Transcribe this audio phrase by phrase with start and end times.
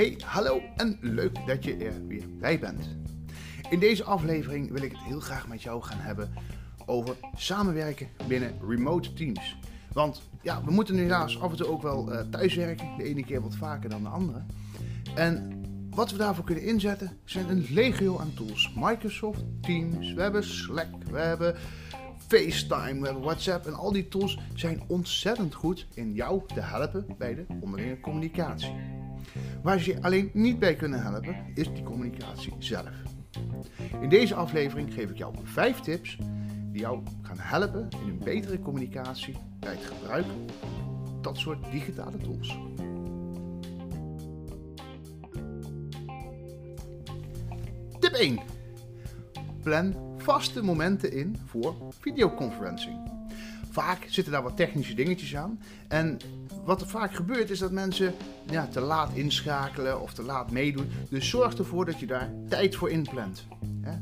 [0.00, 2.88] Hey, hallo en leuk dat je er weer bij bent.
[3.70, 6.32] In deze aflevering wil ik het heel graag met jou gaan hebben
[6.86, 9.56] over samenwerken binnen remote teams.
[9.92, 13.24] Want ja, we moeten nu helaas af en toe ook wel uh, thuiswerken, de ene
[13.24, 14.42] keer wat vaker dan de andere.
[15.14, 18.72] En wat we daarvoor kunnen inzetten zijn een legio aan tools.
[18.76, 21.56] Microsoft Teams, we hebben Slack, we hebben
[22.28, 27.06] FaceTime, we hebben WhatsApp en al die tools zijn ontzettend goed in jou te helpen
[27.18, 28.99] bij de onderlinge communicatie.
[29.62, 33.02] Waar ze je alleen niet bij kunnen helpen is die communicatie zelf.
[34.00, 36.18] In deze aflevering geef ik jou 5 tips
[36.72, 40.26] die jou gaan helpen in een betere communicatie bij het gebruik
[40.60, 42.58] van dat soort digitale tools.
[47.98, 48.38] Tip 1.
[49.62, 53.19] Plan vaste momenten in voor videoconferencing.
[53.70, 55.60] Vaak zitten daar wat technische dingetjes aan.
[55.88, 56.18] En
[56.64, 58.14] wat er vaak gebeurt is dat mensen
[58.50, 60.90] ja, te laat inschakelen of te laat meedoen.
[61.08, 63.46] Dus zorg ervoor dat je daar tijd voor inplant.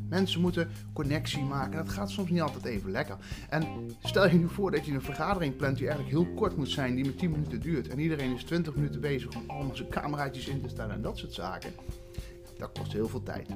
[0.09, 1.77] Mensen moeten connectie maken.
[1.77, 3.17] Dat gaat soms niet altijd even lekker.
[3.49, 3.65] En
[4.03, 6.95] stel je nu voor dat je een vergadering plant die eigenlijk heel kort moet zijn,
[6.95, 7.89] die met 10 minuten duurt.
[7.89, 11.19] En iedereen is 20 minuten bezig om allemaal zijn cameraatjes in te stellen en dat
[11.19, 11.73] soort zaken.
[12.59, 13.49] Dat kost heel veel tijd.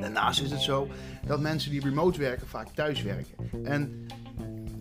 [0.00, 0.88] Daarnaast is het zo
[1.26, 3.64] dat mensen die remote werken vaak thuis werken.
[3.64, 4.06] En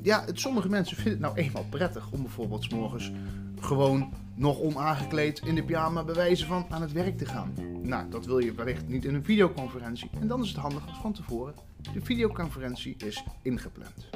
[0.02, 3.12] ja, het, sommige mensen vinden het nou eenmaal prettig om bijvoorbeeld s morgens
[3.60, 7.54] gewoon nog onaangekleed in de pyjama bewijzen van aan het werk te gaan.
[7.82, 10.10] Nou, dat wil je wellicht niet in een videoconferentie.
[10.20, 11.54] En dan is het handig als van tevoren
[11.94, 14.10] de videoconferentie is ingepland.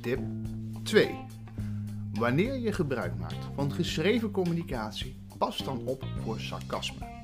[0.00, 0.20] Tip
[0.82, 1.14] 2.
[2.12, 7.19] Wanneer je gebruik maakt van geschreven communicatie, pas dan op voor sarcasme.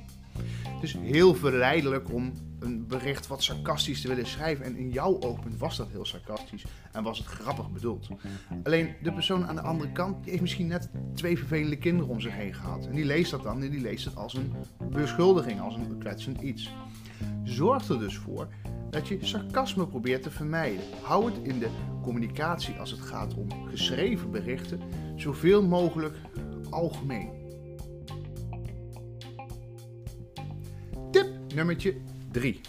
[0.77, 4.65] Het is heel verleidelijk om een bericht wat sarcastisch te willen schrijven.
[4.65, 8.07] En in jouw oogpunt was dat heel sarcastisch en was het grappig bedoeld.
[8.63, 12.21] Alleen de persoon aan de andere kant die heeft misschien net twee vervelende kinderen om
[12.21, 12.85] zich heen gehad.
[12.85, 14.53] En die leest dat dan en die leest het als een
[14.91, 16.73] beschuldiging, als een kwetsend iets.
[17.43, 18.47] Zorg er dus voor
[18.89, 20.83] dat je sarcasme probeert te vermijden.
[21.01, 21.69] Hou het in de
[22.01, 24.81] communicatie als het gaat om geschreven berichten
[25.15, 26.15] zoveel mogelijk
[26.69, 27.46] algemeen.
[31.57, 31.95] Nummertje
[32.31, 32.61] 3.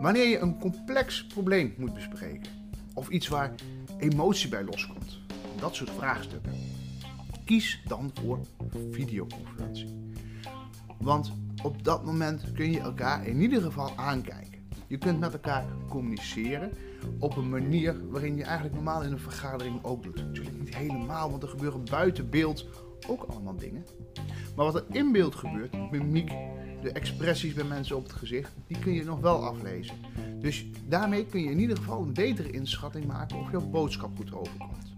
[0.00, 2.50] Wanneer je een complex probleem moet bespreken
[2.94, 3.54] of iets waar
[3.98, 5.18] emotie bij loskomt,
[5.60, 6.52] dat soort vraagstukken,
[7.44, 8.40] kies dan voor
[8.90, 10.12] videoconferentie.
[10.98, 11.32] Want
[11.62, 14.62] op dat moment kun je elkaar in ieder geval aankijken.
[14.86, 16.72] Je kunt met elkaar communiceren
[17.18, 20.16] op een manier waarin je eigenlijk normaal in een vergadering ook doet.
[20.16, 22.66] Natuurlijk niet helemaal, want er gebeuren buiten beeld
[23.06, 23.84] ook allemaal dingen.
[24.56, 26.32] Maar wat er in beeld gebeurt, mimiek,
[26.84, 29.94] de expressies bij mensen op het gezicht, die kun je nog wel aflezen.
[30.40, 34.32] Dus daarmee kun je in ieder geval een betere inschatting maken of jouw boodschap goed
[34.34, 34.92] overkomt.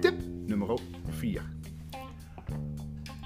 [0.00, 0.14] Tip
[0.46, 1.42] nummer 4.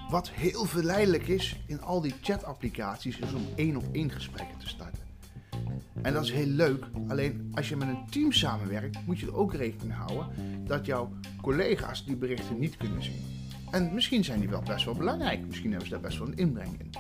[0.09, 4.69] Wat heel verleidelijk is in al die chatapplicaties is om één op één gesprekken te
[4.69, 5.03] starten.
[6.03, 9.37] En dat is heel leuk, alleen als je met een team samenwerkt, moet je er
[9.37, 10.27] ook rekening houden
[10.67, 11.11] dat jouw
[11.43, 13.35] collega's die berichten niet kunnen zien.
[13.75, 16.37] En misschien zijn die wel best wel belangrijk, misschien hebben ze daar best wel een
[16.37, 16.91] inbreng in.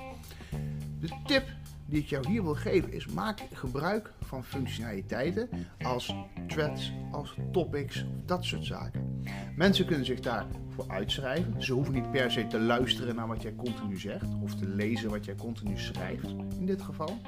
[1.01, 1.45] De tip
[1.87, 5.49] die ik jou hier wil geven is: maak gebruik van functionaliteiten
[5.83, 6.15] als
[6.47, 9.23] threads, als topics, dat soort zaken.
[9.57, 11.63] Mensen kunnen zich daarvoor uitschrijven.
[11.63, 15.11] Ze hoeven niet per se te luisteren naar wat jij continu zegt of te lezen
[15.11, 17.21] wat jij continu schrijft in dit geval.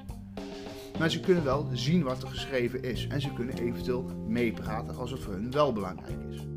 [0.98, 5.10] Maar ze kunnen wel zien wat er geschreven is en ze kunnen eventueel meepraten als
[5.10, 6.55] het voor hun wel belangrijk is.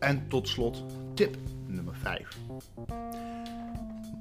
[0.00, 0.84] En tot slot
[1.14, 2.38] tip nummer 5.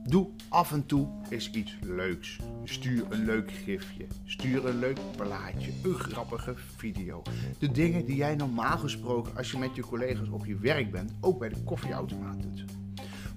[0.07, 2.39] Doe af en toe eens iets leuks.
[2.63, 4.07] Stuur een leuk gifje.
[4.25, 5.71] Stuur een leuk plaatje.
[5.83, 7.21] Een grappige video.
[7.59, 11.13] De dingen die jij normaal gesproken als je met je collega's op je werk bent,
[11.21, 12.65] ook bij de koffieautomaat doet.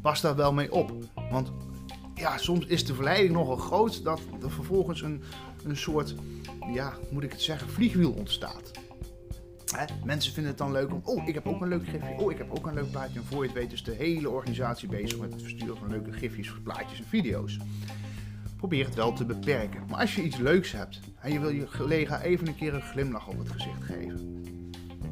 [0.00, 0.92] Pas daar wel mee op.
[1.30, 1.52] Want
[2.14, 5.22] ja, soms is de verleiding nogal groot dat er vervolgens een,
[5.64, 6.14] een soort,
[6.72, 8.70] ja, moet ik het zeggen, vliegwiel ontstaat.
[9.72, 9.84] Hè?
[10.04, 12.38] Mensen vinden het dan leuk om, oh, ik heb ook een leuk gifje, oh, ik
[12.38, 13.18] heb ook een leuk plaatje.
[13.18, 16.12] En voor je het weet is de hele organisatie bezig met het versturen van leuke
[16.12, 17.58] gifjes, plaatjes en video's.
[18.56, 19.82] Probeer het wel te beperken.
[19.88, 22.82] Maar als je iets leuks hebt en je wil je collega even een keer een
[22.82, 24.42] glimlach op het gezicht geven,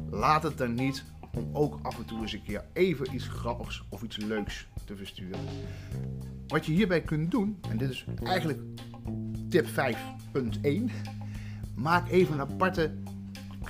[0.09, 1.03] laat het dan niet
[1.33, 4.95] om ook af en toe eens een keer even iets grappigs of iets leuks te
[4.95, 5.39] versturen.
[6.47, 8.59] Wat je hierbij kunt doen, en dit is eigenlijk
[9.49, 10.91] tip 5.1,
[11.75, 12.93] maak even een aparte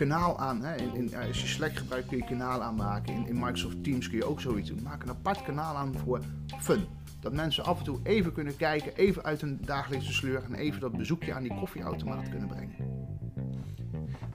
[0.08, 0.64] kanaal aan.
[0.64, 0.76] Hè.
[0.76, 3.14] In, in, als je Slack gebruikt kun je kanaal aanmaken.
[3.14, 4.80] In, in Microsoft Teams kun je ook zoiets doen.
[4.84, 6.20] Maak een apart kanaal aan voor
[6.60, 6.86] fun.
[7.20, 10.80] Dat mensen af en toe even kunnen kijken, even uit hun dagelijkse sleur en even
[10.80, 12.76] dat bezoekje aan die koffieautomaat kunnen brengen.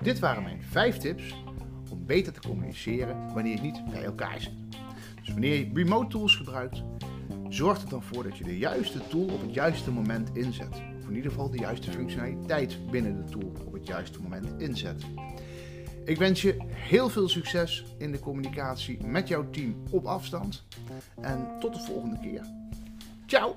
[0.03, 1.43] Dit waren mijn 5 tips
[1.97, 4.53] beter te communiceren wanneer je niet bij elkaar zit.
[5.19, 6.83] Dus wanneer je remote tools gebruikt,
[7.49, 10.83] zorg er dan voor dat je de juiste tool op het juiste moment inzet.
[10.99, 15.05] Of in ieder geval de juiste functionaliteit binnen de tool op het juiste moment inzet.
[16.07, 20.65] Ik wens je heel veel succes in de communicatie met jouw team op afstand.
[21.21, 22.47] En tot de volgende keer.
[23.27, 23.55] Ciao!